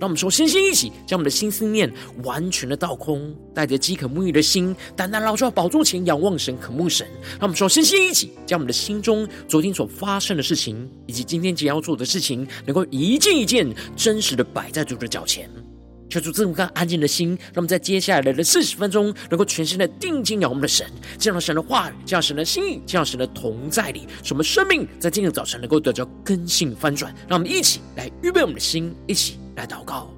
[0.00, 7.06] 让我们说，先先一起将我们的心思念完全的倒空，带着饥渴沐浴的心，单单来到宝座前仰望神、渴慕神。
[7.32, 13.66] 让我们说，先先一起将我们的心中昨天所发生的事情，以及今天即将要做的事情，能够一件一件
[13.96, 15.50] 真实的摆在主的脚前，
[16.08, 20.86] 求主赐我们安静的心，让我们在接下来的四十分钟，能够全心的定睛仰望我们的神，
[21.18, 27.12] 见到神的话语，见到神的心意，见到神的同在里，使我们生命在今天早晨能够得到根性翻转。
[27.26, 29.38] 让我们一起来预备我们的心，一起。
[29.58, 30.08] 来祷告，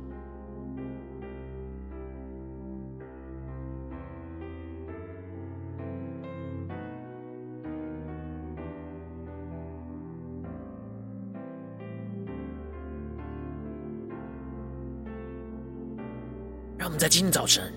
[16.76, 17.72] 让我们在今天早晨，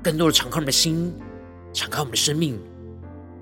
[0.00, 1.12] 更多的敞开我们的心，
[1.72, 2.56] 敞开我们的生命，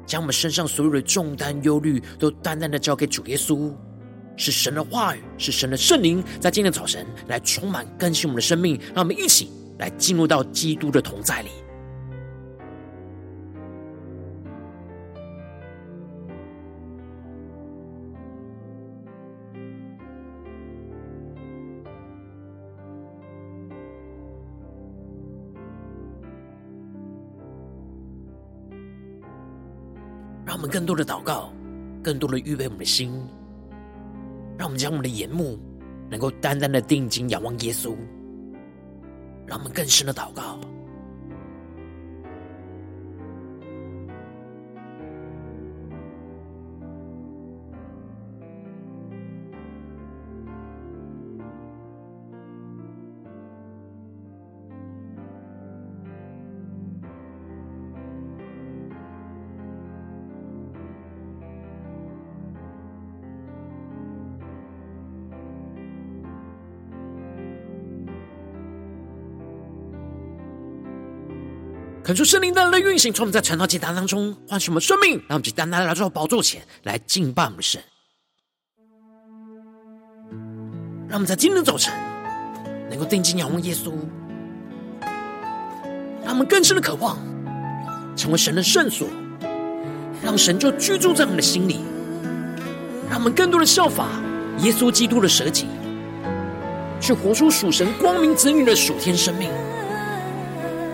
[0.06, 3.70] 将我们身上所有的重担、忧虑，都单单的交给主耶稣。
[4.36, 11.48] 是神的话语，是神的圣灵，在今天早晨来充满更新我们的生命，让我们一起来进入到基督的同在里。
[30.44, 31.52] 让我们更多的祷告，
[32.02, 33.12] 更多的预备我们的心。
[34.62, 35.58] 让我们将我们的眼目
[36.08, 37.96] 能够单单的定睛仰望耶稣，
[39.44, 40.60] 让我们更深的祷告。
[72.12, 77.82] 恳求圣灵的运行，从我们在传道祭坛当中唤醒我们生命，让我们单单来到宝座前来敬拜我们神。
[81.08, 81.90] 让我们在今天早晨
[82.90, 83.94] 能够定睛仰望耶稣，
[86.22, 87.16] 让我们更深的渴望
[88.14, 89.08] 成为神的圣所，
[90.22, 91.80] 让神就居住在我们的心里，
[93.08, 94.06] 让我们更多的效法
[94.58, 95.66] 耶稣基督的舍己，
[97.00, 99.50] 去活出属神光明子女的属天生命。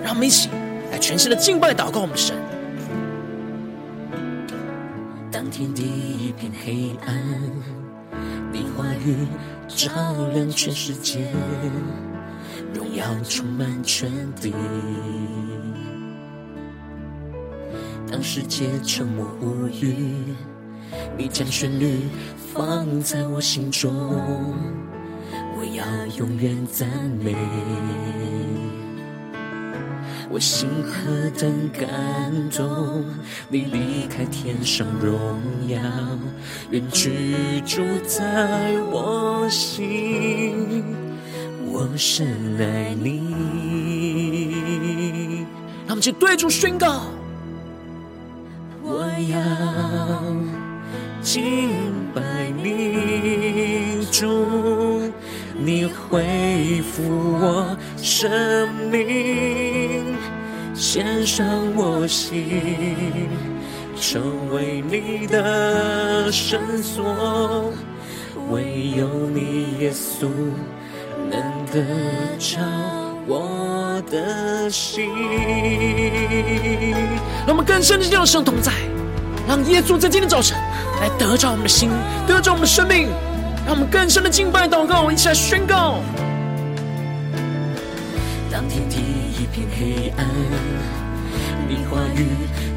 [0.04, 0.48] 让我们一起。
[0.90, 2.36] 来全新的敬拜祷告我们的神。
[5.30, 7.16] 当天地一片黑暗，
[8.52, 9.26] 你话语
[9.68, 9.90] 照
[10.32, 11.30] 亮全世界，
[12.74, 14.10] 荣耀充满全
[14.40, 14.52] 地。
[18.10, 20.34] 当世界沉默无语，
[21.16, 22.08] 你将旋律
[22.54, 23.92] 放在我心中，
[25.56, 25.84] 我要
[26.16, 26.88] 永远赞
[27.22, 27.36] 美。
[30.30, 31.88] 我心何等感
[32.50, 33.02] 动，
[33.48, 35.18] 你离开天上荣
[35.66, 35.80] 耀，
[36.70, 40.84] 愿居住在我心，
[41.66, 42.28] 我深
[42.58, 43.34] 爱你。
[45.86, 47.04] 让我们去对主宣告，
[48.82, 50.22] 我要
[51.22, 51.70] 敬
[52.14, 55.10] 拜你，主，
[55.58, 57.02] 你恢复
[57.40, 59.97] 我生命。
[60.78, 61.44] 献上
[61.74, 62.46] 我心，
[64.00, 67.72] 成为你的圣所，
[68.48, 70.28] 唯有你耶稣
[71.28, 71.40] 能
[71.72, 71.82] 得
[72.38, 72.60] 着
[73.26, 75.10] 我的心。
[77.44, 78.72] 让我们更深的进入神同在，
[79.48, 80.56] 让耶稣在今天早晨
[81.00, 81.90] 来得着我们的心，
[82.24, 83.08] 得着我们的生命，
[83.66, 85.96] 让我们更深的敬拜祷告，一起来宣告。
[88.50, 89.07] 当天地
[89.58, 90.26] 片黑暗，
[91.68, 92.26] 你话语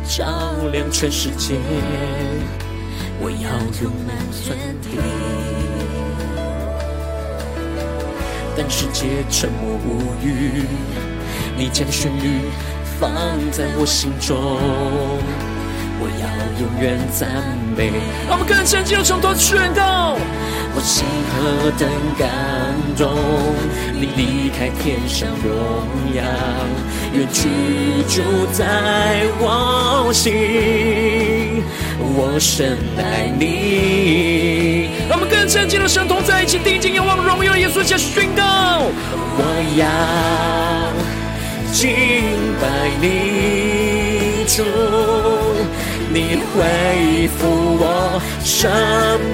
[0.08, 1.56] 照亮全世界，
[3.20, 3.50] 我要
[3.82, 4.98] 用满钻地。
[8.58, 10.66] 当世界沉默无语，
[11.58, 12.42] 你将旋律
[13.00, 13.12] 放
[13.52, 14.36] 在我心中，
[16.02, 16.26] 我要
[16.60, 17.30] 永远赞
[17.78, 17.92] 美。
[18.28, 20.18] 让我们更深进入从头宣告。
[20.74, 21.88] 我心何等
[22.18, 22.28] 感
[22.98, 23.14] 动，
[23.94, 26.24] 你离开天上荣耀，
[27.14, 27.50] 愿居
[28.08, 31.62] 住在我心，
[32.00, 34.92] 我深爱你。
[35.10, 38.44] 让我们更深进入神同在一起，定睛仰望荣耀耶稣，下宣告。
[39.36, 39.44] 我
[39.76, 39.86] 要
[41.74, 41.92] 敬
[42.62, 42.64] 拜
[43.02, 44.64] 你主，
[46.14, 47.48] 你恢复
[47.80, 48.70] 我生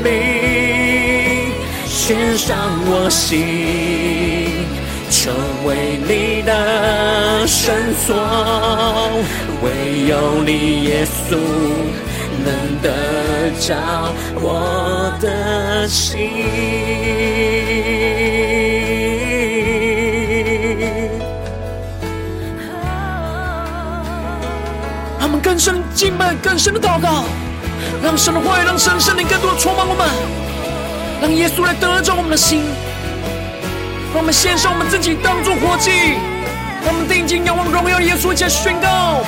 [0.03, 1.51] 命，
[1.87, 4.67] 献上我心，
[5.09, 5.33] 成
[5.65, 7.73] 为你的圣
[8.05, 8.15] 所，
[9.63, 9.67] 唯
[10.07, 11.35] 有你耶稣
[12.45, 12.47] 能
[12.83, 12.85] 得
[13.59, 13.75] 着
[14.35, 16.29] 我的心。
[25.47, 27.23] 更深敬拜，更深的祷告，
[28.03, 30.05] 让神的话语，让神圣灵更多的充满我们，
[31.21, 32.65] 让耶稣来得着我们的心，
[34.13, 35.89] 让我们献上我们自己当作活祭，
[36.83, 39.23] 让我们定睛仰望荣耀耶稣，一起来宣告：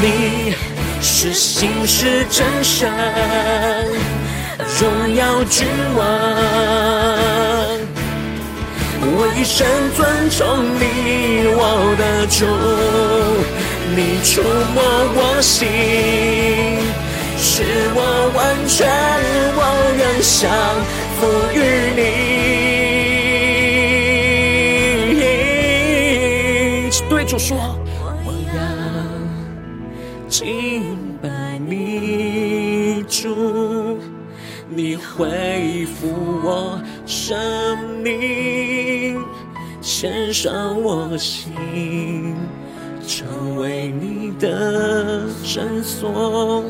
[0.00, 0.54] 你
[1.00, 2.92] 是心是真神，
[4.78, 5.66] 荣耀君
[5.96, 6.91] 王。
[9.04, 9.66] 我一生
[9.96, 10.40] 尊崇
[10.78, 10.82] 你，
[11.58, 11.60] 我
[11.98, 12.46] 的主，
[13.96, 14.40] 你触
[14.72, 14.78] 摸
[15.14, 15.66] 我心，
[17.36, 17.64] 使
[17.94, 17.98] 我
[18.34, 18.38] 完
[18.68, 18.88] 全，
[19.56, 19.60] 我
[19.98, 20.40] 愿降
[21.18, 21.20] 服
[21.52, 21.58] 于
[21.96, 22.02] 你。
[27.10, 27.56] 对主说，
[28.24, 28.58] 我要
[30.28, 30.38] 敬
[31.20, 31.28] 拜
[31.58, 33.98] 你，主，
[34.68, 36.08] 你恢复
[36.44, 37.36] 我生
[38.02, 38.12] 命，
[40.02, 42.34] 献上我心，
[43.06, 46.64] 成为你的圣所，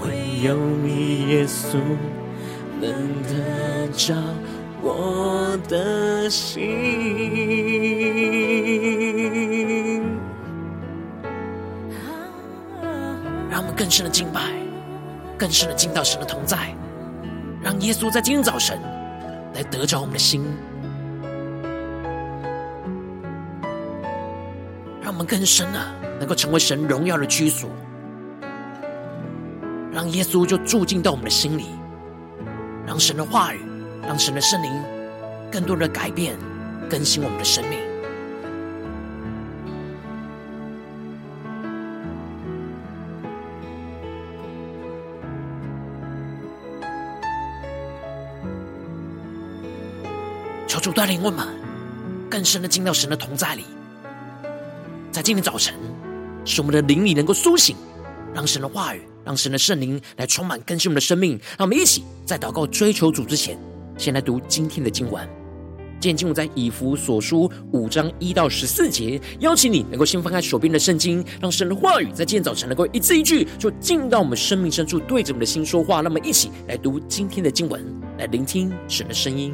[0.00, 1.76] 唯有你耶稣
[2.80, 2.90] 能
[3.24, 4.14] 得着
[4.80, 6.64] 我的心。
[13.50, 14.40] 让我们更深的敬拜，
[15.36, 16.74] 更深的敬到神的同在，
[17.62, 18.80] 让耶稣在今天早晨。
[19.54, 20.44] 来得着我们的心，
[25.18, 25.80] 我们更深的
[26.20, 27.68] 能够成为神荣耀的居所，
[29.92, 31.64] 让耶稣就住进到我们的心里，
[32.86, 33.58] 让神的话语，
[34.06, 34.70] 让神的圣灵
[35.50, 36.36] 更多的改变、
[36.88, 37.80] 更新我们的生命。
[50.68, 51.44] 求主带领我们
[52.30, 53.64] 更深的进到神的同在里，
[55.10, 55.74] 在今天早晨，
[56.44, 57.74] 使我们的灵里能够苏醒，
[58.34, 61.32] 让神的话语，让神的圣灵来充满更新我们的生命。
[61.58, 63.58] 让我们一起在祷告追求主之前，
[63.96, 65.26] 先来读今天的经文。
[66.00, 76.02] 今天经文在以弗所书五章一到十四节，邀请你能够先翻开手边的圣经，让神的话语在今天早晨能够一字一句就进到我们生命深处，对着我们的心说话。
[76.02, 77.82] 那么，一起来读今天的经文，
[78.18, 79.52] 来聆听神的声音。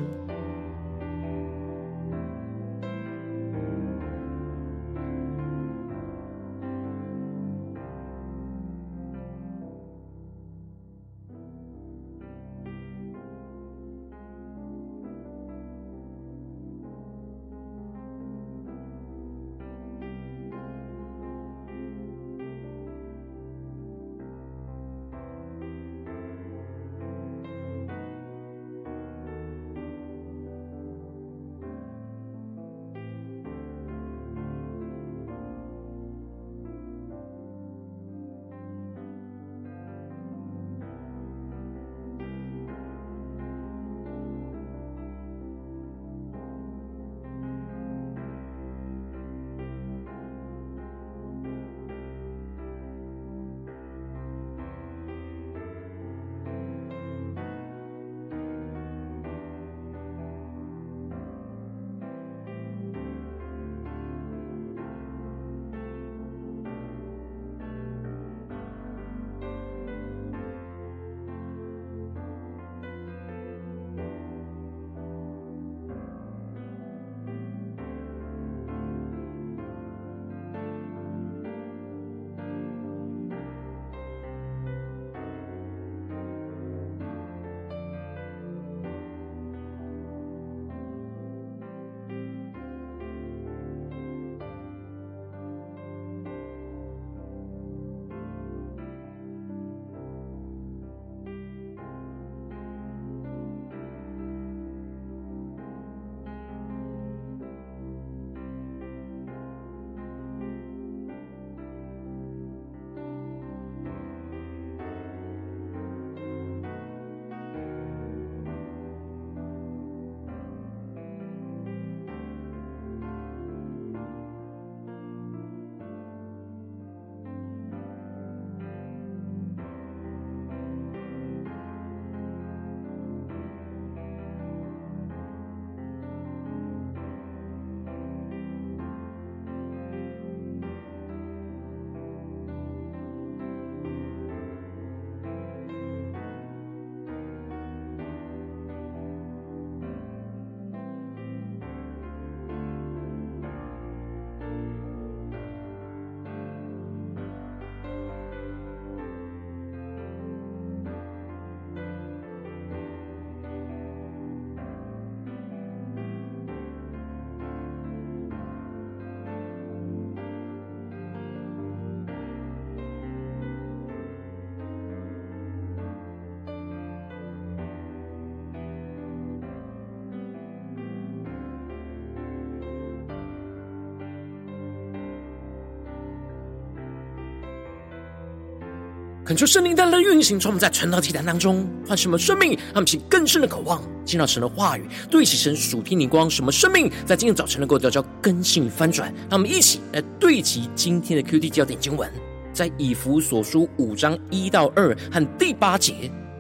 [189.25, 199.11] 恳求圣灵带来运行，从我们在传道祭坛当中唤什么生命，让我们起更深的渴望，见到神的话语，对齐神属天灵光，什么生命在今天早晨能够得到更新与翻转。
[199.31, 202.07] 让我们一起来对齐今天的 QD 焦点经文，
[202.53, 205.95] 在以弗所书五章一到二和第八节。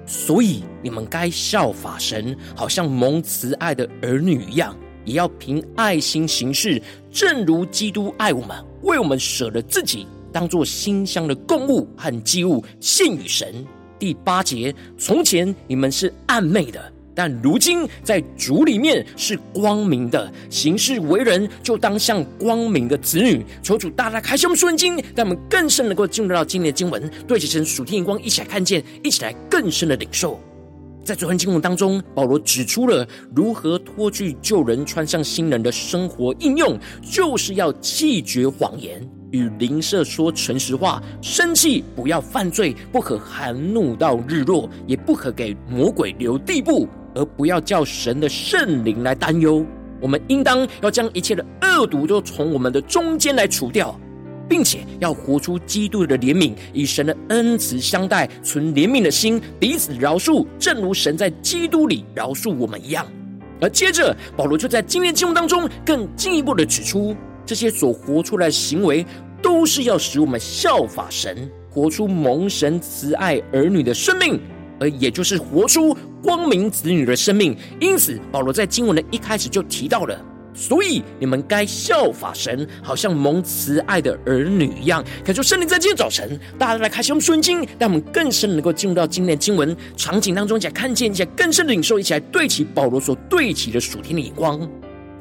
[0.06, 4.76] 所以你们该效法神，好像蒙慈爱的儿女一样，
[5.06, 10.06] 也要凭爱心行事，正如基督爱我们，为我们舍了自己。
[10.34, 13.64] 当作馨香的供物和祭物献与神。
[14.00, 23.46] 第八节，从前你们是暗昧的，但如今在主里面是光明的，行事为人就当像光明的子女。
[23.62, 30.40] 求主大大开启我们属灵经，让我们更深能够进入到今天的经文，对齐神属天眼光，一起来看见，一起来更深的领受。
[31.04, 36.76] 在昨天经文当中，保罗指出了如何脱去旧人，穿上新人的生活应用，
[37.08, 39.08] 就是要弃绝谎言。
[39.34, 49.66] 与邻舍说诚实话，生气不要犯罪，不可含怒到日落，也不可给魔鬼留地步，而不要叫神的圣灵来担忧。
[50.00, 53.98] 我们应当要将一切的恶毒都从我们的中间来除掉，
[54.48, 63.04] 并且要活出基督的怜悯，以神的恩慈相待，存怜悯的心，彼此饶恕，正如神在基督里饶恕我们一样。
[63.60, 67.16] 而接着，保罗就在今天经文当中更进一步的指出。
[67.46, 69.04] 这些所活出来的行为，
[69.44, 74.40] 都是要使我们效法神，活出蒙神慈爱儿女的生命，
[74.80, 77.54] 而也就是活出光明子女的生命。
[77.78, 80.18] 因此，保罗在经文的一开始就提到了，
[80.54, 85.04] 所以你们该效法神，好像蒙慈爱的儿女一样。
[85.22, 94.66] 可就圣灵在今天早晨，大家来开启我们圣经，让我们更深能够进入到今天的经文场景当中，一起来看见，一起来更深的领受，一起来对齐保罗所对齐的属天的眼光。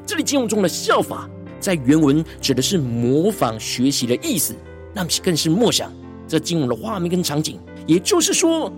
[0.06, 1.28] 这里经文中的效法。
[1.64, 4.54] 在原文指的是模仿学习的意思，
[4.92, 5.90] 那么更是默想
[6.28, 7.58] 这经文的画面跟场景。
[7.86, 8.70] 也就是说，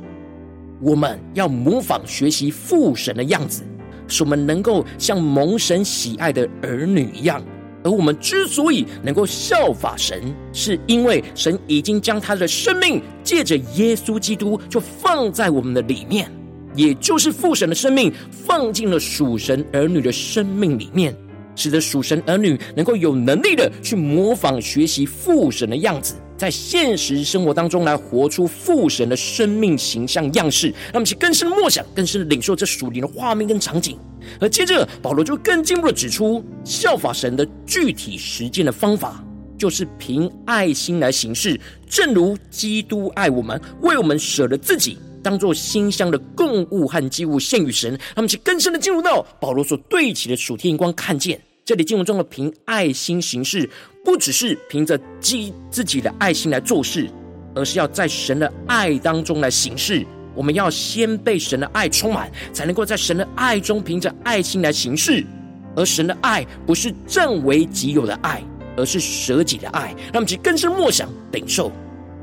[0.81, 3.65] 我们要模仿学习父神的样子，
[4.07, 7.43] 使我们能够像蒙神喜爱的儿女一样。
[7.83, 16.31] 而我们之所以能够效法神，是因为神已经将他的生命借着耶稣基督就放在我们的里面，
[16.77, 21.13] 也就是父神的生命放进了属神儿女的生命里面。
[21.57, 33.99] 使得属神儿女能够有能力的去模仿学习父神的样子，在现实生活当中来活出父神的生命形象样式，让我们去更深的默想，更深的领受这属灵的画面跟场景。
[34.41, 39.25] 而接着保罗就更进一步的指出，效法神的具体实践的方法，
[39.57, 41.59] 就是凭爱心来行事，
[41.89, 44.99] 正如基督爱我们，为我们舍了自己。
[45.27, 53.69] 当做馨香的供物和祭物献与神，他们去更深的进入到保罗所对齐的属天眼光，看见这里经文中的凭爱心行事，
[54.05, 57.11] 不只是凭着基自己的爱心来做事，
[57.57, 60.07] 而是要在神的爱当中来行事。
[60.33, 65.27] 我们要先被神的爱充满，才能够在神的爱中凭着爱心来行事。
[65.75, 68.41] 而神的爱不是占为己有的爱，
[68.77, 69.93] 而是舍己的爱。
[70.13, 71.73] 让我们去更深默想领受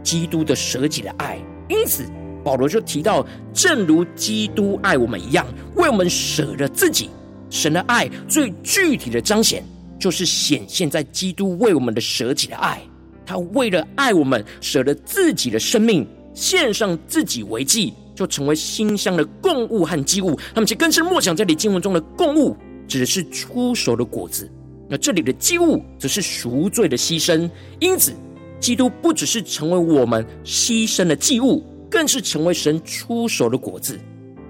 [0.04, 1.38] 基督的舍己的爱。
[1.68, 2.06] 因此。
[2.44, 7.10] 保罗就提到，正如基督爱我们一样，为我们舍了自己。
[7.50, 9.64] 神的爱最具体的彰显，
[10.00, 12.82] 就是显现在基督为我们的舍己的爱。
[13.26, 20.38] 他为了爱我们，舍了自己的生命，献上自己为祭，就成为馨香的供物和祭物。
[20.54, 22.58] 他们就更深默想这里经文中的供物，
[22.88, 24.48] 指的是出熟的果子；
[24.90, 27.50] 那这里的祭物，则是赎罪的牺牲。
[27.80, 28.12] 因此，
[28.60, 31.64] 基督不只是成为我们牺牲的祭物。
[31.94, 34.00] 更是成为神出手的果子，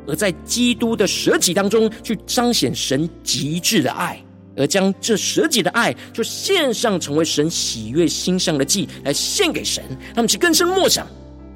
[0.08, 4.18] 而在基督的舍己当中，去彰显神极致的爱，
[4.56, 9.84] 而将这舍己的爱就献上，成为神喜悦心上的祭来献给神。
[10.16, 11.06] 他们去更深默想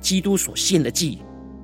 [0.01, 1.20] 基督所献的祭，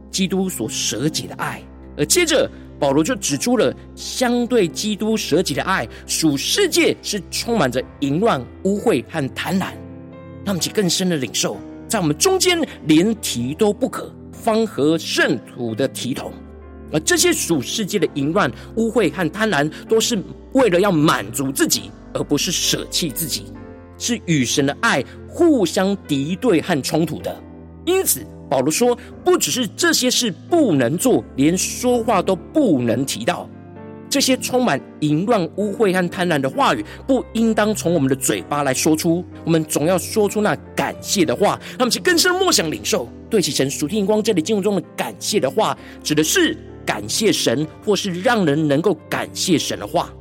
[0.10, 1.62] 基督所舍己的爱。
[1.98, 2.50] 而接着
[2.80, 9.74] 保罗就指出了，相对基督舍己的爱，属世界是充满着淫乱、污秽和贪婪。
[10.46, 11.58] 他们去更深的领受。
[11.94, 16.34] 在我们中间，连提都不可，方合圣土的体统。
[16.92, 20.18] 而这些属世界的淫乱、污秽和贪婪，都是
[20.54, 23.46] 为了要满足自己，而不是舍弃自己，
[24.00, 27.40] 是与神的爱互相敌对和冲突的。
[27.86, 33.48] 因此，保罗说，不只是这些事不能做，连说话都不能提到。
[34.13, 39.25] 这些充满淫乱、污秽和贪婪的话语，不应当从我们的嘴巴来说出。
[39.43, 41.60] 我们总要说出那感谢的话。
[41.79, 44.22] 他们是更深默想领受，对其神属天光。
[44.22, 46.55] 这里经文中的感谢的话，指的是
[46.86, 50.13] 感谢神，或是让人能够感谢神的话。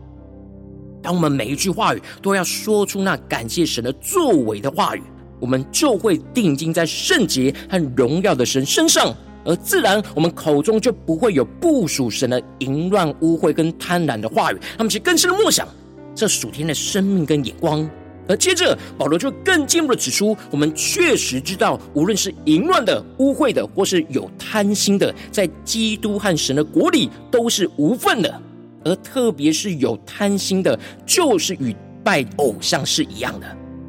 [1.02, 5.02] 当我们每一句话语都要说出那感谢神的作为的话语，
[5.38, 14.58] 我们就会定睛在圣洁和荣耀的神身上，而自然我们口中就不会有不属神的淫乱、污秽跟贪婪的话语。
[14.76, 15.66] 他们其实更深的默想
[16.14, 17.88] 这属天的生命跟眼光。
[18.28, 28.40] 而接着，保罗就更进一步的指出，我们确实知道，无论是淫乱的、污秽的，或是有贪心的，在基督和神的国里都是无份的。
[28.84, 33.46] 而特别是有贪心的，就是与拜偶像是一样的。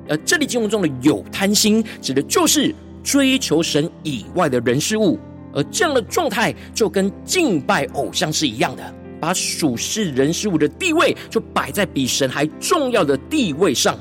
[0.10, 5.20] 而这里经文中的有贪心，指的就是追求神以外的人事物，
[5.54, 13.98] 而这样的状态就跟敬拜偶像是一样的，把属世人事物的地位就摆在比神还重要的地位上。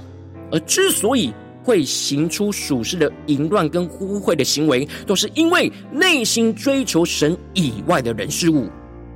[0.51, 8.69] 而之所以会行出属世的淫乱跟污秽的行为，都是因为内心追求神以外的人事物，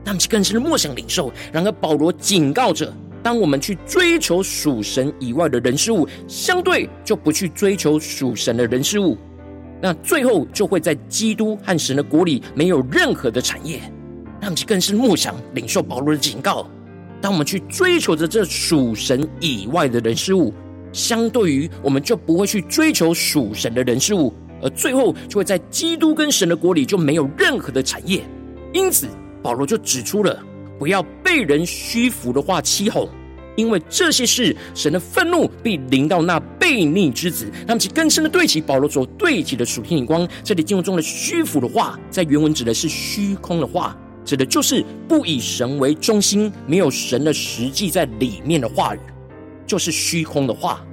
[0.05, 1.33] 那么就更是默想领受。
[1.53, 9.19] 然而保罗警告着，当我们去追求属神以外的人事物，相对就不去追求属神的人事物，
[9.81, 13.81] 那最后就会在基督和神的国里没有任何的产业。
[14.41, 16.69] 那么就更是默想领受保罗的警告，
[17.21, 20.53] 当我们去追求着这属神以外的人事物，
[20.93, 28.23] 相对于，我们就不会去追求属神的人事物，而最后就会在基督跟神的国里就没有任何的产业。
[28.73, 29.09] 因此，
[29.43, 30.39] 保罗就指出了
[30.79, 33.09] 不要被人虚浮的话欺哄，
[33.57, 37.51] 因为这些事神的愤怒必临到那悖逆之子。
[37.67, 49.01] 那么，其更深的对齐保罗所对齐的属天眼光，这里经文中的虚浮的话，在原文指的是虚空的话，指的就是不以神为中心，没有神的实际在里面的话语。
[49.67, 50.85] 就是虚空的话，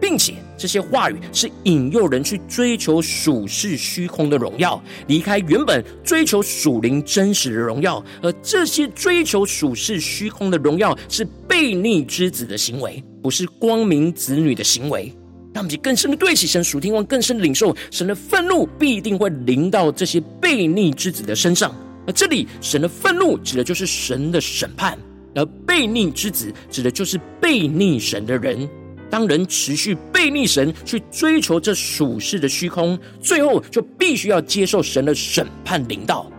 [0.00, 8.00] 并且这些话语是引诱人去追求属世虚空的荣耀，离开原本追求属灵真实的荣耀。
[8.22, 15.12] 而这些追求属世虚空的荣耀，是悖逆之子的行为，不是光明子女的行为。
[15.52, 21.74] 让我们就更深的对齐神属天王，更深领受神的愤怒必定会临到这些悖逆之子的身上。
[22.06, 24.96] 而这里神的愤怒指的就是神的审判。
[25.34, 28.68] 而悖逆之子指的就是悖逆神的人。
[29.12, 36.32] 当人持续悖逆神，去追求这属世的虚空，最后就必须要接受神的审判领导。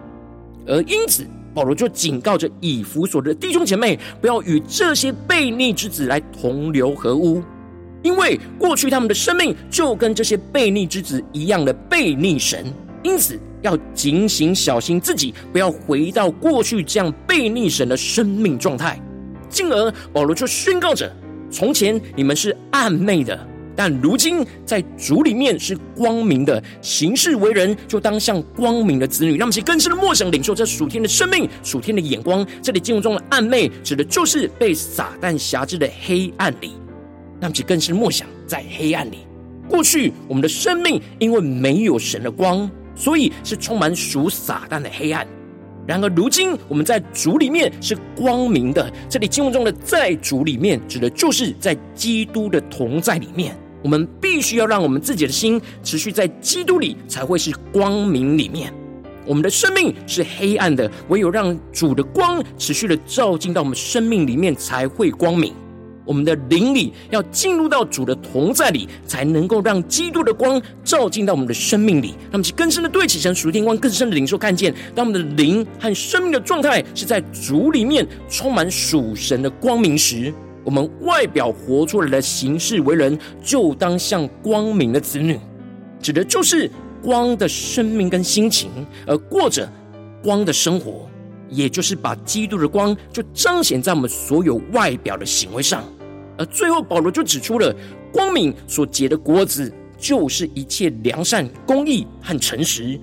[0.66, 7.44] 而因此，保罗就警告着以弗所的弟兄姐妹，不要与这些悖逆之子来同流合污，
[8.02, 12.66] 因为过去他们的生命就跟这些悖逆之子一样的悖逆神。
[13.04, 19.00] 因此，要警醒小心自己，不要回到过去这样悖逆神的生命状态。
[19.48, 21.16] 进而，保罗就宣告着：
[21.54, 26.62] 从前你们是暗昧的，但如今在主里面是光明的。
[26.82, 29.38] 行事为人，就当像光明的子女。
[29.38, 32.44] 让我们更深的默想领受这属天的生命、属天的眼光。
[32.60, 36.72] 这里经文中的暗昧，指的就是被撒旦辖制的黑暗里。
[37.40, 39.20] 让我们更深的默想，在黑暗里，
[39.70, 42.68] 过去我们的生命因为没有神的光。
[42.96, 45.28] 所以是充满属撒旦的黑暗。
[45.86, 48.92] 然而如今我们在主里面是光明的。
[49.10, 53.56] 这里经文中的在主里面，指的就是在基督的同在里面。
[53.84, 58.74] 我们必须要让我们自己的心持续在基督里，才会是光明里面。
[59.26, 65.54] 我们的生命是黑暗的，唯有让主的光持续的照进到我们生命里面，才会光明。
[66.06, 72.16] 我们的灵里要进入到主的同在里，才能够让基督的光照进到我们的生命里。
[72.32, 85.40] 那么，更深的对齐神属天光，更深的领受看见，当我们的灵和生命的状态是在主里面充满属神的光明时，我们外表活出来的形式为人，就当像光明的子女，
[86.02, 86.70] 指的就是
[87.02, 88.70] 光的生命跟心情，
[89.06, 89.70] 而过着
[90.22, 91.10] 光的生活。
[91.50, 95.84] 也就是把基督的光就彰显在我们所有外表的行为上，
[96.38, 97.76] 而最后保罗就指出了
[98.12, 103.00] 光明所结的果子，就是一切良善、公义和诚实。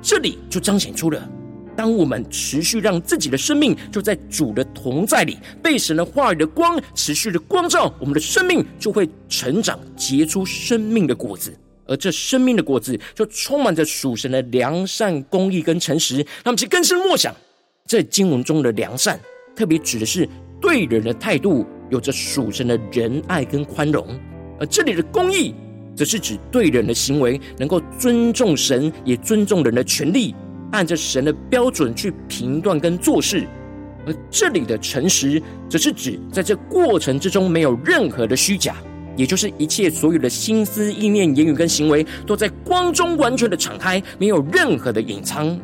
[0.00, 1.28] 这里就彰显出了，
[1.76, 11.56] 当我们持续让自己的生命就在主的同在里，被神的话语的光持续的光照，我们的生命就会成长，结出生命的果子。
[11.86, 16.24] 而这生命的果子就充满着属神的良善、公义跟诚实。
[16.44, 17.34] 那么，其更深默想。
[17.86, 19.20] 这经文中的良善，
[19.54, 20.28] 特别指的是
[20.60, 24.04] 对人的态度有着属神的仁爱跟宽容；
[24.58, 25.54] 而这里的公义，
[25.94, 30.34] 则是指对人的行为能够尊重神，也尊重人的权利，
[30.70, 33.40] 按着神的标准去评断跟做事；
[34.06, 38.76] 而这里的诚实，则是指在这过程之中没有任何的虚假，
[39.16, 45.60] 也就是一切所有的心思意念、言语跟行为，都在光中完全的敞开，没有任何的隐藏。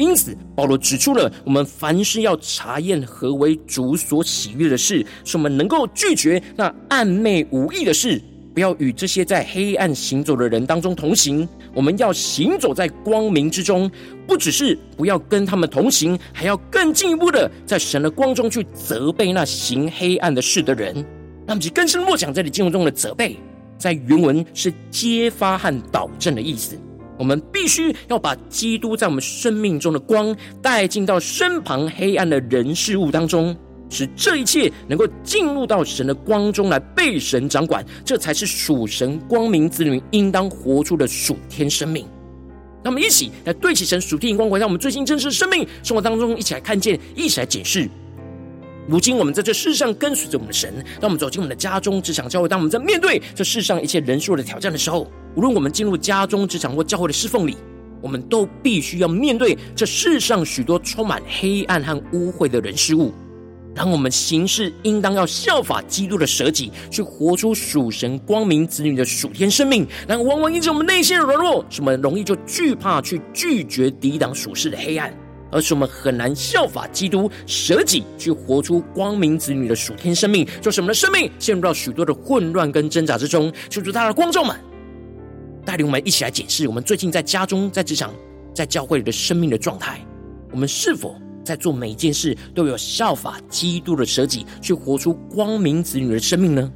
[0.00, 8.18] 因此，保罗指出了我们凡事要查验何为主所喜悦的事，使我们能够拒绝那暗昧无意的事，
[8.54, 11.46] 不要与这些在黑暗行走的人当中同行。
[11.74, 13.90] 我们要行走在光明之中，
[14.26, 21.04] 不只是不要跟他们同行，还要更进一步的在神的光中去责备那行黑暗的事的人。
[21.46, 23.36] 那么，其更深默想这里经文中的责备，
[23.76, 26.74] 在原文是揭发和导正的意思。
[27.20, 33.54] 我们必须要把基督在我们生命中的光带进到身旁黑暗的人事物当中。
[33.90, 42.06] 使这一切能够进入到神的光中来，被神掌管，这才是属神光明子女应当活出的属天生命。
[42.82, 47.86] 那么，一起来对齐神属天光，回到我们最近真实生命生活当中，一起来看见，一起来检视。
[48.90, 57.56] 如今，我们在这世上跟随着我们的神，当我们走进我们的家中、职场、教会，当我们在面对这世上一切人数的挑战的时候，无论我们进入家中、职场或教会的侍奉里，
[58.02, 63.14] 我们都必须要面对这世上许多充满黑暗和污秽的人事物。
[63.76, 69.86] 当我们行事，应当要效法基督的舍己，去活出属神光明子女的属天生命。
[70.08, 75.16] 然而，往往因着我们内心的软弱，使我们容易就惧怕去拒绝抵挡属世的黑暗，
[75.50, 83.52] 而是我们很难效法基督舍己，去活出光明子女的属天生命，就是我们的生命陷入到许多的混乱跟挣扎之中。
[83.68, 84.56] 求主，他的光照们
[85.64, 88.14] 带领我们一起来检视我们最近在家中、在职场、
[88.54, 90.00] 在教会里的生命的状态，
[90.50, 96.72] 我们是否在做每一件事都有效法基督的舍己，去活出光明子女的生命呢？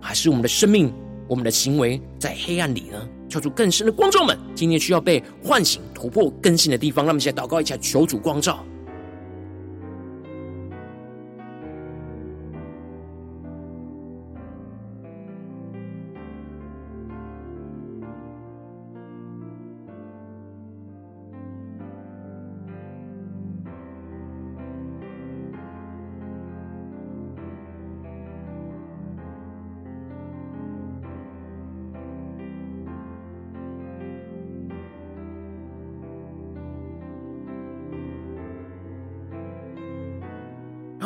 [0.00, 0.92] 还是我们的生命、
[1.28, 3.08] 我们的行为在黑暗里呢？
[3.36, 8.64] 求主更深的光照们，今天需要被唤醒、突破、更新的地方，让我们现在祷告一下，求主光照。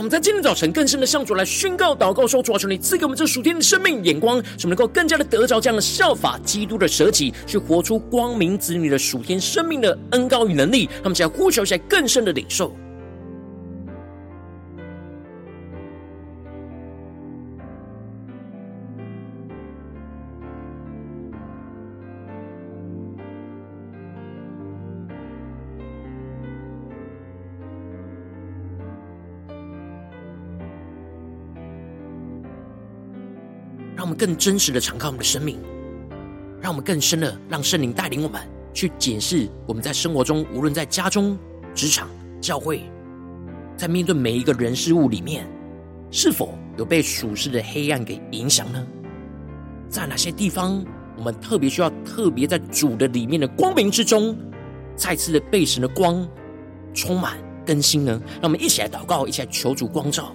[0.00, 10.88] 我们在今天早晨更深的向主来宣告、祷告说：主啊，求你赐给我们这属天的生命眼光，使我们能够更加的得着这样的效法基督的舍己，去活出光明子女的属天生命的恩高与能力。
[11.02, 12.74] 他们想要呼求，起来更深的领受。
[34.00, 35.58] 让我们更真实的敞开我们的生命，
[36.58, 38.40] 让我们更深的让圣灵带领我们
[38.72, 41.38] 去检视我们在生活中，无论在家中、
[41.74, 42.08] 职场、
[42.40, 42.80] 教会，
[43.76, 45.46] 在面对每一个人事物里面，
[46.10, 48.86] 是否有被属世的黑暗给影响呢？
[49.90, 50.82] 在哪些地方，
[51.18, 54.34] 我们特别需要特别在主的里面的光明之中，
[54.96, 56.26] 再次的被神的光
[56.94, 57.36] 充满
[57.66, 58.18] 更新呢？
[58.40, 60.34] 让我们一起来祷告，一起来求主光照。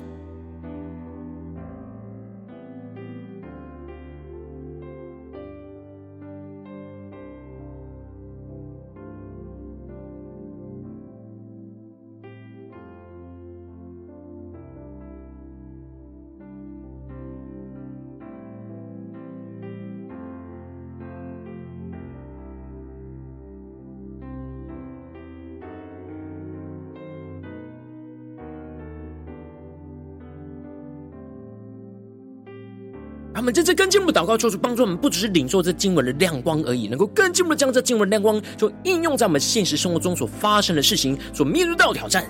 [33.45, 42.25] 我们在这更进一步祷告，求主帮助我们，不只是领受这经文的亮光而已，能够更进一步的将这经文的亮光，就应用在我们现实生活中所发生的事情，所面对到的挑战。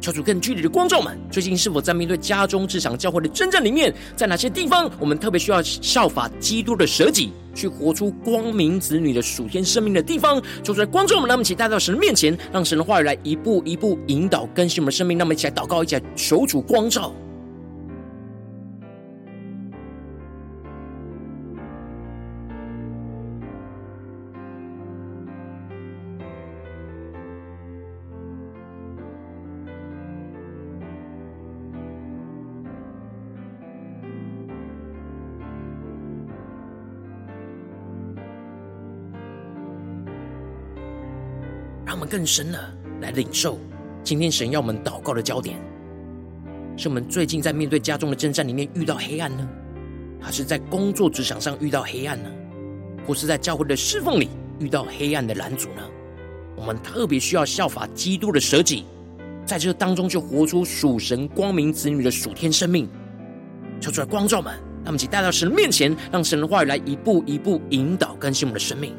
[0.00, 10.40] 求主更具体的光照我们，最近是否在面对家中、职场、教会的征战里面，在哪些地方，我们特别需要效法基督的舍己，去活出光明子女的属天生命的地方？
[10.62, 15.18] 求主来光照我们，让我们一起带到神的面前，让神的话语来一步一步引导更新我们的生命。
[15.18, 17.12] 让我们一起来祷告，一起来求主光照。
[42.10, 42.58] 更深的
[43.00, 43.56] 来领受，
[44.02, 45.56] 今天神要我们祷告的焦点，
[46.76, 49.48] 是我们最近在面对家中的征战里面遇到黑暗呢，
[50.20, 52.28] 还是在工作职场上遇到黑暗呢，
[53.06, 55.82] 或是在教会的侍奉里遇到黑暗的拦阻呢？
[56.56, 58.84] 我们特别需要效法基督的舍己，
[59.46, 62.88] 在这当中就活出属神光明子女的属天生命。
[63.80, 68.92] 求主来光照们，让我们一起带到神的面前，让神的话语来一步一步引导更新我们的生命。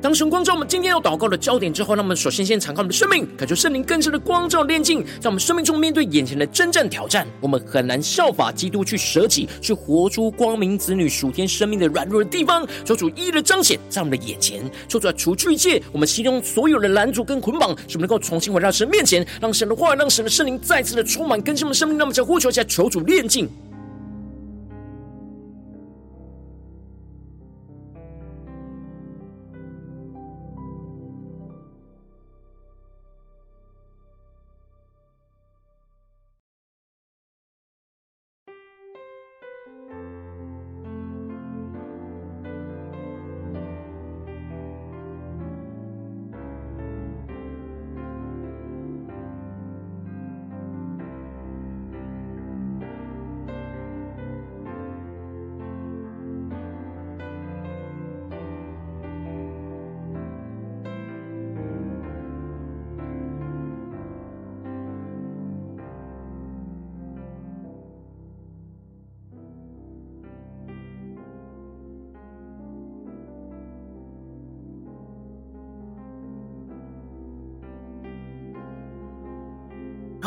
[0.00, 23.48] 当神光照我们今天要祷告的焦点之后，让我们首先先敞开我们的生命，感受圣灵更深的光照炼净，在我们生命中面对眼前的征战挑战，我们很难效法基督去舍己，去活出光明子女属天生命的软弱的地方，求主一一的彰显在我们的眼前，求主来除去一切我们心中所有的拦阻跟捆绑，使我们能够重新回到神面前，让神的话，让神的圣灵再次的充满更新我们的生命，让我们将呼求一下，求主炼净。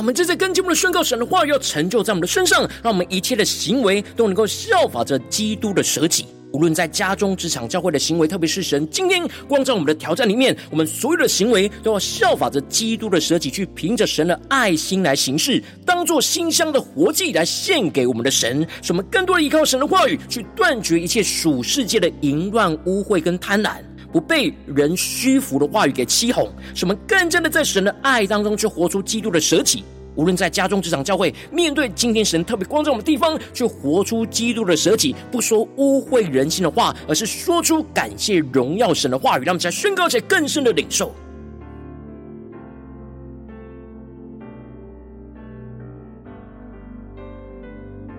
[0.02, 6.26] 我们正在跟进我们的宣告，神的话语要成就在我们的身上，让我们一切的行为都能够效法着基督的舍己。
[6.54, 18.68] 无论在家中、职场、教会的行为，特别是神今天光照我们的挑战里面，我们所有的行为都要效法着基督的舍己，去凭着神的爱心来行事，当作馨香的活祭来献给我们的神。
[18.82, 23.76] 使我们更多的依靠神的话语，去断绝一切属世界的淫乱、污秽跟贪婪。
[24.12, 29.84] 不被人虚浮的话语给欺哄，使我们更真的在神的爱当中去活出基督的舍己。
[30.15, 41.15] 无论在家中、职场、教会，面对今天神特别光照我们的地方，去活出基督的舍己，不说污秽人心的话，而是说出感谢荣耀神的话语，让我们在宣告且更深的领受，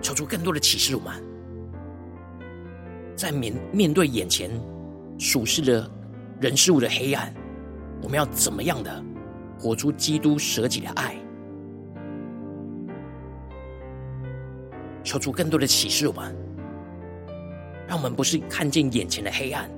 [0.01, 0.95] 求出更多的启示。
[0.95, 1.13] 我们
[3.15, 4.49] 在面面对眼前。
[5.17, 5.89] 属世的
[6.41, 7.33] 人事物的黑暗，
[8.01, 9.03] 我们要怎么样的
[9.57, 11.15] 活出基督舍己的爱？
[15.03, 16.35] 求出更多的启示，我们
[17.87, 19.69] 让我们不是看见眼前的黑暗，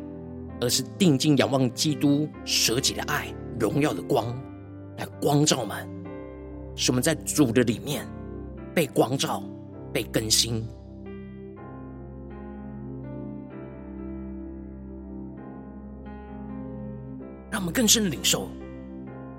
[0.62, 3.28] 而是定睛仰望基督舍己的爱、
[3.60, 4.28] 荣耀的光，
[4.98, 5.88] 来光照我们，
[6.76, 8.08] 使我们在主的里面
[8.74, 9.44] 被光照、
[9.92, 10.66] 被更新。
[17.66, 18.48] 我们更深的领受，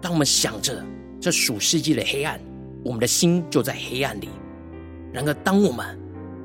[0.02, 0.84] 当我们想着
[1.20, 2.40] 这属世界的黑暗，
[2.82, 4.26] 我们的心就在黑暗里；
[5.12, 5.96] 然而，当我们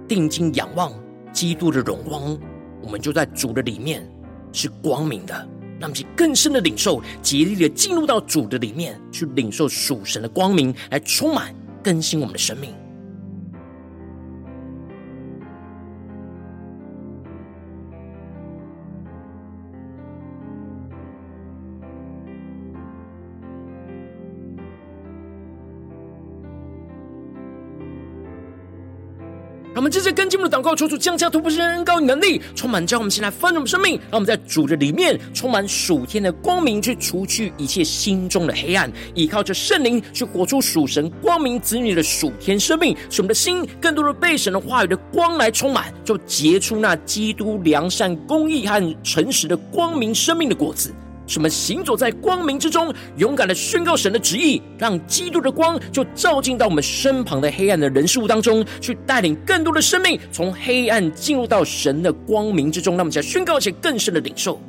[0.08, 0.94] 定睛仰望
[1.34, 2.38] 基督的荣光，
[2.84, 4.08] 我们就在主的里面
[4.54, 5.34] 是光明的。
[5.80, 11.52] 让我们更深的领受，竭力的进入到主的里面，去领受属神的光明，来充满
[11.84, 12.76] 更新我们的生命。
[29.74, 50.94] 让我们这次跟进我们的祷告，求主降下突破性的恩膏与能力，充满将我们先来翻转我们生命，让我们在主的里面充满属天的光明，去除去一切心中的黑暗，依靠着圣灵去活出属神光明子女的属天生命，使我们的心更多的被神的话语的光来充满，就结出那基督良善、公义和诚实的光明生命的果子。
[51.32, 62.96] 什么行走在光明之中，勇敢的宣告神的旨意，让基督的光就照进到我们身旁的黑暗的人事物当中，去带领更多的生命从黑暗进入到神的光明之中。
[62.96, 64.60] 让我们再宣告一些更深的领受。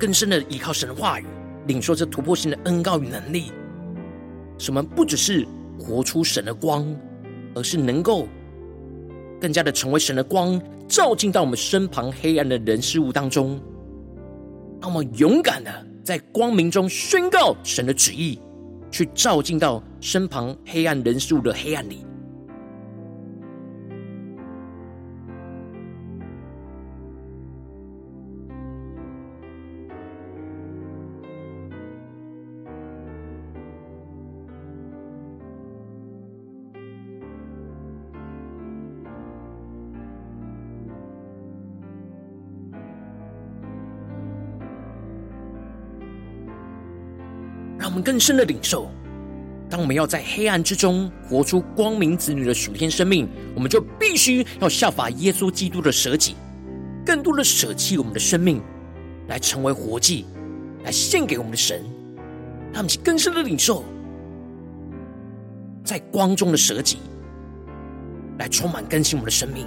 [0.00, 1.26] 更深的依靠神的话语，
[1.66, 3.52] 领受这突破性的恩膏与能力，
[4.56, 5.46] 使我们不只是
[5.78, 6.86] 活出神的光，
[7.54, 8.26] 而是能够
[9.38, 10.58] 更加的成为神的光，
[10.88, 13.60] 照进到我们身旁黑暗的人事物当中。
[14.80, 18.40] 让我们勇敢的在光明中宣告神的旨意，
[18.90, 22.06] 去照进到身旁黑暗人事物的黑暗里。
[48.02, 48.90] 更深的领受。
[49.68, 56.34] 当我们要在黑暗之中活出光明子女的属天生命，我们就必须要效法耶稣基督的舍己，
[57.06, 58.60] 更多的舍弃我们的生命，
[59.28, 60.26] 来成为活祭，
[60.84, 61.84] 来献给我们的神。
[62.72, 63.84] 让我们更深的领受，
[65.84, 66.98] 在光中的舍己，
[68.38, 69.66] 来充满更新我们的生命。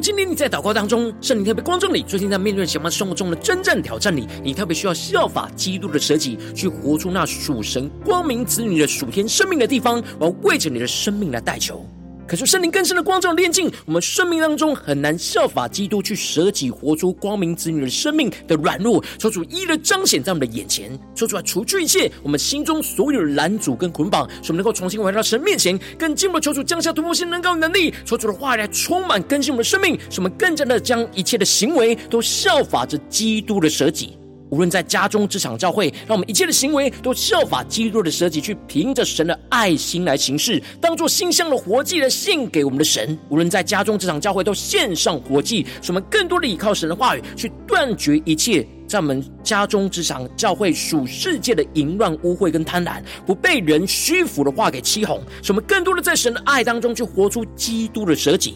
[0.00, 11.84] 今天你在祷告当中，圣灵特别光照你，最近在面对什么生活中的真正挑战里，你特别需要效法基督的舍己，去活出那属神光明子女的属天生命的地方，我要为着你的生命来代求。
[12.28, 34.18] 可是圣灵更深的光照炼净，我们生命当中很难效法基督去舍己，活出光明子女的生命的软弱，求主一一的彰显在我们的眼前，求主来除去一切我们心中所有的拦阻跟捆绑，使我们能够重新回到神面前，更进一步求主降下突破性能高能力，求主的话来充满更新我们的生命，使我们更加的将一切的行为都效法着基督的舍己。
[34.50, 43.18] 无论在家中、职场、教会，让我们一切的行为都效法基督的舍己，去凭着神的爱心来行事，当作馨香的活祭来献给我们的神。
[43.28, 58.54] 无论在家中、职场、教会，都献上活祭，使我们更多的依靠神的话语，去断绝一切在我们家中、职场、教会属世界的淫乱、污秽跟贪婪，不被人虚浮的话给欺哄，使我们更多的在神的爱当中去活出基督的舍己，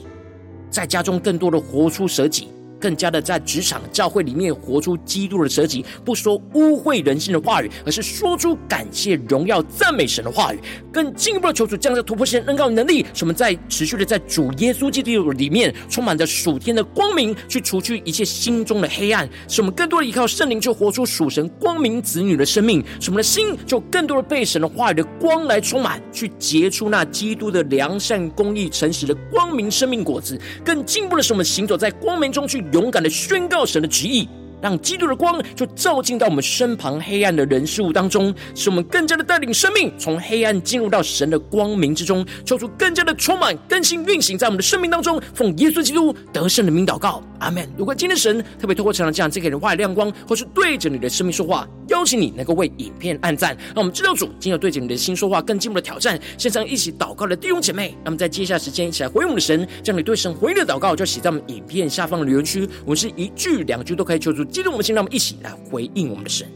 [0.71, 2.49] 在家中更多的活出舍己。
[2.83, 10.59] 更加的在职场、教会里面活出基督的舍己，不说污秽人心的话语，而是说出感谢、荣耀、赞美神的话语。
[10.93, 22.85] 更进一步的求主降下突破性恩膏能力，使我们在持续的在主耶稣基督里面充满着属天的光明，去除去一切心中的黑暗，使我们更多的依靠圣灵，去活出属神光明子女的生命。
[22.99, 30.37] 使我们的心就更多的被神的话语的光来充满，去结出那基督的良善、公义、诚实的光明生命果子。
[30.65, 32.61] 更进一步的使我们行走在光明中去。
[32.73, 34.29] 勇敢的宣告神的旨意。
[34.63, 45.21] 让基督的光就照进到我们身旁黑暗的人事物当中，使我们更加的带领生命从黑暗进入到神的光明之中，求主更加的充满更新运行在我们的生命当中。
[45.35, 47.69] 奉耶稣基督得胜的名祷告，阿门。
[47.77, 56.17] 如果今天神特别透过这样这个人话语亮光，或是对着你的生命说话，邀请你能够为影片按赞，让我们知道主今日对着你的心说话，更进一步的挑战。
[56.39, 64.45] 线上一起祷告的弟兄姐妹，那么在接下来时间一起来回应我们的神，将你对神回应的祷告就写在我们影片下方的留言区，我们是一句两句都可以求主。
[64.53, 66.47] 接着我们先，让我们一起来回应我们的神。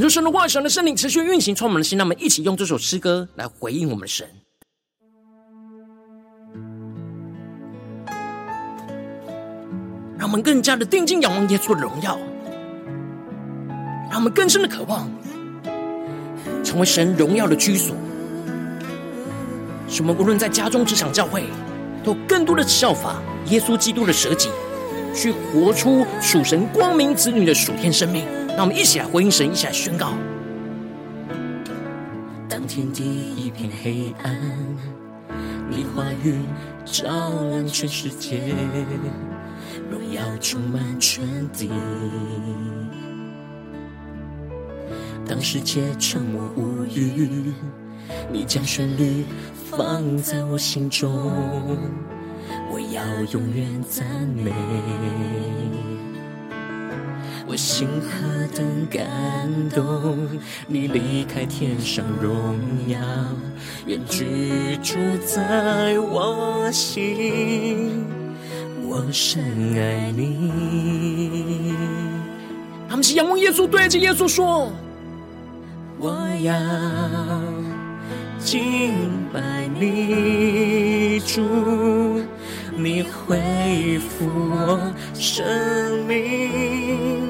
[0.00, 1.98] 恳求神的话语、神的圣灵持续运行，充满了心。
[1.98, 4.26] 让我们一起用这首诗歌来回应我们的神，
[10.16, 12.18] 让我们更加的定睛仰望耶稣的荣耀，
[14.08, 15.06] 让我们更深的渴望
[16.64, 17.94] 成为神荣耀的居所，
[19.86, 21.44] 使我们无论在家中、职场、教会，
[22.02, 24.48] 都更多的效法耶稣基督的舍己，
[25.14, 28.24] 去活出属神光明子女的属天生命。
[28.60, 30.12] 让我们一起来回应神，一起来宣告。
[32.46, 34.36] 当天地一片黑暗，
[35.70, 36.34] 你话语
[36.84, 37.08] 照
[37.48, 38.54] 亮全世界，
[39.90, 41.70] 荣耀充满全地。
[45.26, 47.54] 当世界沉默无语，
[48.30, 49.24] 你将旋律
[49.70, 51.10] 放在我心中，
[52.70, 53.02] 我要
[53.32, 54.06] 永远赞
[54.36, 54.52] 美。
[57.50, 59.08] 我心何等感
[59.70, 60.16] 动，
[60.68, 62.96] 你离开天上荣耀，
[63.86, 64.94] 愿居住
[65.26, 68.06] 在我心，
[68.86, 69.42] 我深
[69.76, 71.74] 爱你。
[72.88, 74.70] 他们是仰望耶稣，对着耶稣说。
[75.98, 76.54] 我要
[78.38, 78.94] 敬
[79.32, 82.22] 拜你，主，
[82.76, 84.80] 你恢复我
[85.14, 87.28] 生命，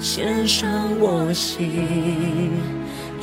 [0.00, 0.68] 献上
[1.00, 2.52] 我心，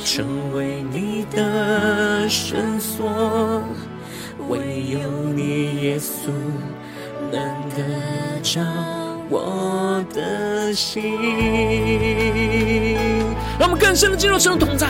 [0.04, 3.62] 成为你的圣所，
[4.48, 4.98] 唯有
[5.34, 6.30] 你耶稣
[7.32, 7.82] 能得
[8.42, 8.60] 着
[9.30, 11.02] 我的心。
[13.58, 14.86] 让我们更深的进入神的同在，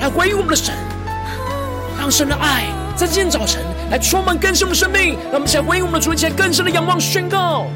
[0.00, 0.72] 来回应我们的神，
[1.98, 3.60] 让神的爱在今天早晨
[3.90, 5.18] 来充满更深的生命。
[5.24, 7.66] 让我们一起来回应我们的主，一起更深的仰望宣告。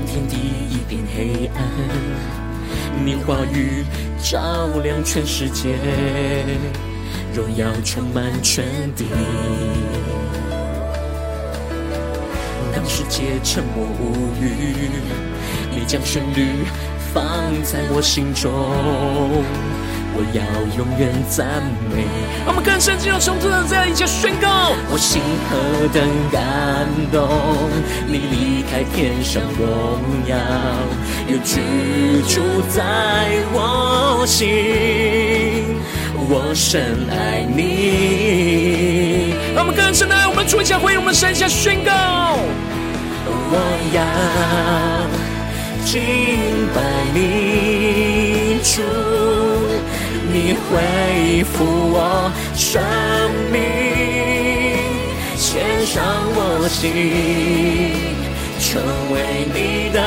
[0.00, 0.36] 当天地
[0.70, 1.62] 一片黑暗，
[3.04, 3.84] 你话语
[4.18, 5.76] 照亮全世界，
[7.34, 8.64] 荣耀充满全
[8.96, 9.04] 地。
[12.74, 14.88] 当世界沉默无语，
[15.70, 16.64] 你将旋律。
[17.12, 17.22] 放
[17.62, 18.50] 在我心中，
[20.12, 20.42] 我要
[20.76, 21.62] 永远赞
[21.94, 22.04] 美。
[22.46, 27.28] 我们更深进入从这样这样一切宣告，我心何等感动，
[28.06, 30.36] 你离开天上荣耀，
[31.28, 31.60] 又居
[32.28, 32.80] 住在
[33.52, 35.76] 我心，
[36.28, 39.34] 我深爱你。
[39.56, 42.38] 我们更深的爱，我们出一下回应我们神下宣告，
[43.26, 43.56] 我
[43.94, 44.00] 要。
[45.82, 46.00] 敬
[46.72, 46.80] 拜
[47.12, 48.82] 你，主，
[50.32, 52.80] 你恢复我生
[53.50, 53.60] 命，
[55.36, 56.04] 献上
[56.34, 56.80] 我心，
[58.60, 58.80] 成
[59.12, 59.14] 为
[59.52, 59.98] 你的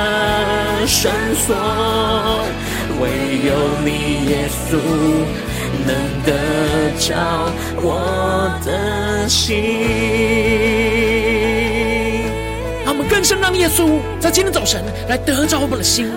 [0.87, 1.53] 绳索，
[3.01, 3.03] 唯
[3.45, 3.49] 有
[3.83, 3.89] 你
[4.29, 4.69] 耶稣
[5.85, 5.89] 能
[6.23, 6.27] 得
[6.97, 7.11] 着
[7.81, 7.87] 我
[8.65, 9.43] 的心。
[13.09, 16.09] 更深让耶稣在今天早晨来得着我们的心，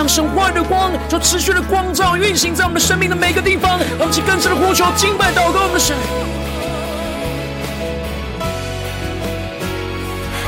[0.00, 5.94] 让神话语的光就持续的光照运行在我们生命的每个地方，让我们去更深的呼求、敬拜、祷告我们的神，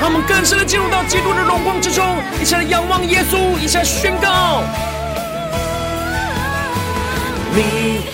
[0.00, 4.62] 让我们更深的进入到基督的荣光之中，一起来仰望耶稣，一起来宣告：
[7.54, 8.06] 你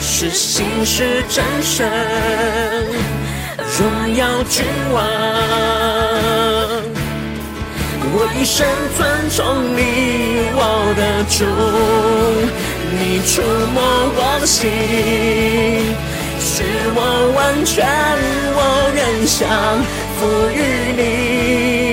[0.00, 1.92] 是信实真神，
[3.58, 6.15] 荣耀君王。
[8.18, 9.44] 我一生尊重
[9.76, 10.58] 你，我
[10.96, 11.44] 的主，
[12.90, 13.42] 你触
[13.74, 13.78] 摸
[14.16, 14.70] 我的心，
[16.40, 16.62] 使
[16.94, 16.98] 我
[17.36, 17.86] 完全，
[18.56, 18.58] 我
[18.96, 19.38] 仍想
[20.18, 20.58] 赋予
[20.96, 21.85] 你。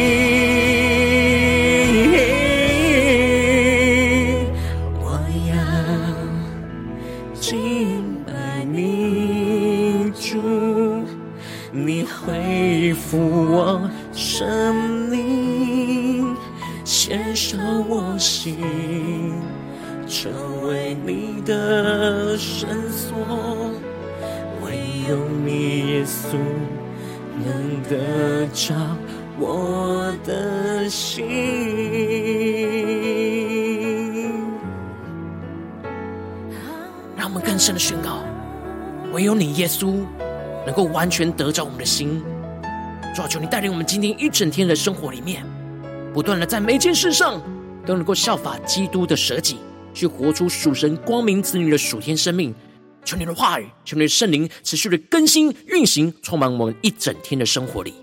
[21.46, 23.18] 的绳索，
[24.64, 24.78] 唯
[25.10, 26.38] 有你耶稣
[27.44, 28.74] 能得着
[29.40, 31.26] 我的心。
[37.18, 38.24] 让我们更深的宣告：
[39.12, 40.06] 唯有你耶稣
[40.66, 42.22] 能够完全得着我们的心。
[43.16, 45.46] 主啊，求你带领我们今天一整天的生活里面。
[46.14, 47.42] 不断的在每件事上
[47.86, 49.60] 都能够效法基督的舍己，
[49.94, 52.54] 去活出属神光明子女的属天生命。
[53.06, 57.94] 求你的话语，求你的圣灵持续的更新运行，充满我们一整天的生活里。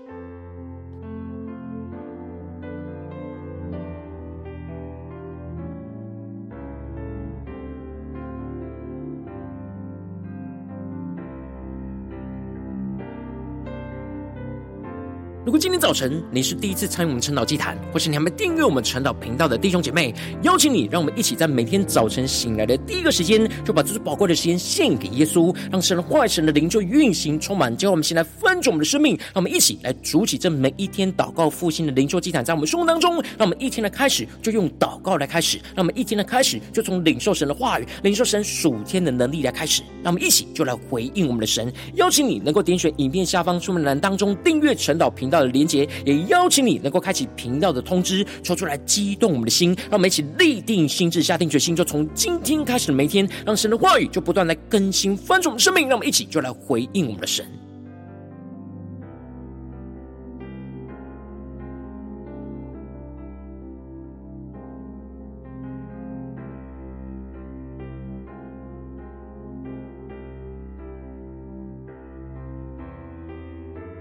[15.51, 27.75] 如果今天早晨你是第一次参与我们晨祷祭坛，或是你还没订阅我们晨祷频道的弟兄姐妹，邀请你，让我们一起在每天早晨醒来的第一个时间，就把这最宝贵的时间献给耶稣，让神的话、神的灵就运行充满。
[27.75, 34.25] 叫我们先来分盛我们的生命，让我们一起来筑起这每一天祷告复兴的灵修祭坛，在我们生活当中，让我们一天的开始。
[34.41, 36.61] 就用祷告来开始，让我们一天的开始。
[36.71, 41.69] 就从领受神的话语、领受神属天的能力来开始，让我们一起就来回应我们的神。
[41.95, 45.87] 邀请你能够点选影片下方说明栏当中订阅晨祷频道的连接。
[46.05, 57.45] 也邀请你能够开启频道的通知，抽出来激动我们的心，让我们一起立定心智，下定决心，就从今天开始的每一天，让神的话语就不断来更新翻转我们生命，让我们一起就来回应我们的神。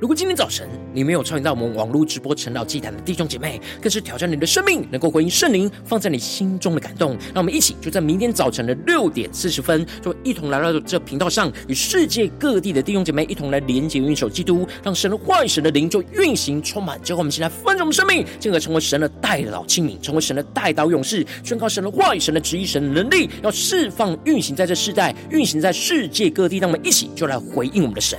[0.00, 7.10] 如果今天早晨你没有参与到我们网络直播晨祷祭坛的弟兄姐妹，更是挑战你的生命，能够回应圣灵放在你心中的感动。
[7.34, 16.98] 让我们一起就在明天早晨的六点四十分，就一同来到这频道上，与世界各地的弟兄姐妹一同来连接、运手基督，让神的话语、神的灵就运行充满。
[17.02, 26.56] 结果我们先来分盛我们生命，进而成为神的代祷亲民，成为神的代祷勇士，宣告神的话语、神的旨意、神的能力，要释放、运行在这世代，运行在世界各地。
[26.56, 28.18] 让我们一起就来回应我们的神。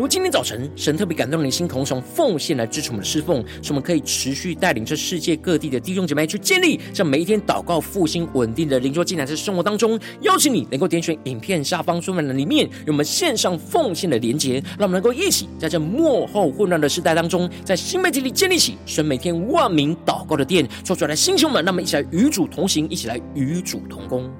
[0.00, 24.30] 如今天早晨神特别感动你的心，同时奉献来支持我们的侍奉，使我们可以持续带领这世界各地的弟兄姐妹去建立，像每一天祷告复兴稳定的灵桌进展，在生活当中，邀请你能够点选影片下方说明栏里面有我们线上奉献的连结，让我们能够一起在这幕后混乱的时代当中，在新媒体里建立起神每天万名祷告的殿，做出来的弟兄们，让我们一起来与主同行，一起来与主同工。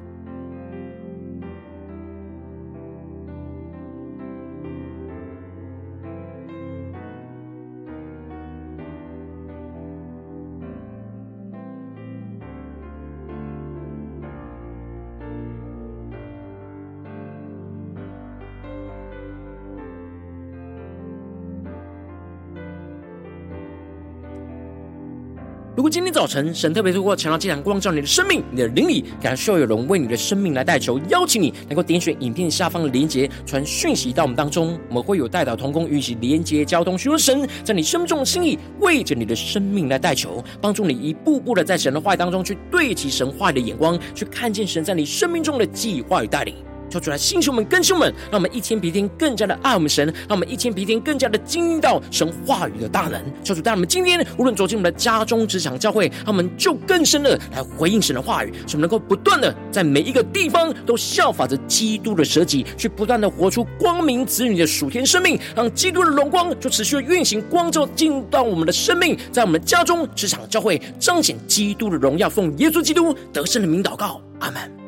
[25.80, 46.54] 如果今天早晨神特别透过晨祷祭坛光照你的生命，你的灵里感受有人为你的生命来代求，邀请你能够点选影片下方的连结，传讯息到我们当中，我们会有代祷同工与你连结交通，寻求神在你生命中的心意，为着你的生命来代求，帮助你一步步的在神的话语当中去对齐神话语的眼光，去看见神在你生命中的计划与带领。
[46.90, 53.22] 求主来弟兄们、更兄们，让我们一天比一天更加的爱我们神，让我们一天比一天更加的经历到神话语的大能。
[53.44, 72.28] 求主带我们今天无论走进我们的家中、职场、教会，让我们就更深的来回应神的话语，使我们能够不断的在每一个地方都效法着基督的舍己，去不断的活出光明子女的属天生命，让基督的荣光就持续的运行光照进入到我们的生命，在我们的家中、职场、教会彰显基督的荣耀。
[72.28, 74.79] 奉耶稣基督得胜的名祷告，阿门。